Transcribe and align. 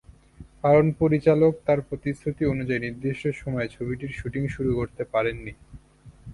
কারণ, 0.61 0.85
পরিচালক 0.99 1.53
তাঁর 1.65 1.79
প্রতিশ্রুতি 1.81 2.43
অনুযায়ী 2.45 2.79
নির্দিষ্ট 2.79 3.23
সময়ে 3.35 3.67
ছবিটির 3.67 4.11
শুটিং 4.11 4.43
শুরু 4.47 4.71
করতে 4.75 5.03
পারেননি। 5.05 5.53